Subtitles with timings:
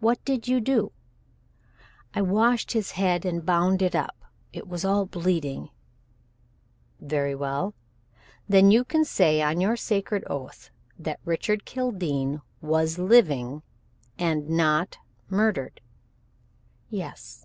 [0.00, 0.90] "What did you do?"
[2.14, 4.24] "I washed his head and bound it up.
[4.54, 5.68] It was all bleeding."
[6.98, 7.74] "Very well.
[8.48, 13.62] Then you can say on your sacred oath that Richard Kildene was living
[14.18, 14.96] and not
[15.28, 15.82] murdered?"
[16.88, 17.44] "Yes."